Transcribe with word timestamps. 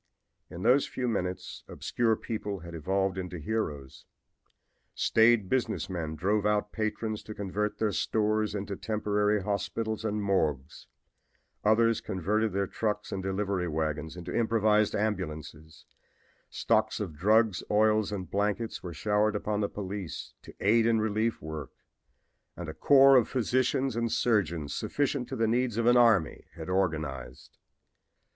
In 0.49 0.63
those 0.63 0.87
few 0.87 1.07
minutes 1.07 1.63
obscure 1.67 2.15
people 2.15 2.61
had 2.61 2.73
evolved 2.73 3.19
into 3.19 3.37
heroes; 3.37 4.05
staid 4.95 5.47
business 5.47 5.91
men 5.91 6.15
drove 6.15 6.43
out 6.43 6.71
patrons 6.71 7.21
to 7.21 7.35
convert 7.35 7.77
their 7.77 7.91
stores 7.91 8.55
into 8.55 8.75
temporary 8.75 9.43
hospitals 9.43 10.03
and 10.03 10.19
morgues; 10.23 10.87
others 11.63 12.01
converted 12.01 12.51
their 12.51 12.65
trucks 12.65 13.11
and 13.11 13.21
delivery 13.21 13.67
wagons 13.67 14.17
into 14.17 14.35
improvised 14.35 14.95
ambulances; 14.95 15.85
stocks 16.49 16.99
of 16.99 17.15
drugs, 17.15 17.61
oils 17.69 18.11
and 18.11 18.31
blankets 18.31 18.81
were 18.81 18.95
showered 18.95 19.35
upon 19.35 19.61
the 19.61 19.69
police 19.69 20.33
to 20.41 20.55
aid 20.59 20.87
in 20.87 20.99
relief 20.99 21.43
work 21.43 21.73
and 22.57 22.67
a 22.67 22.73
corps 22.73 23.17
of 23.17 23.29
physicians 23.29 23.95
and 23.95 24.11
surgeons 24.11 24.73
sufficient 24.73 25.29
to 25.29 25.35
the 25.35 25.47
needs 25.47 25.77
of 25.77 25.85
an 25.85 25.95
army 25.95 26.45
had 26.55 26.69
organized. 26.71 27.59